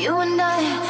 You 0.00 0.18
and 0.20 0.40
I. 0.40 0.89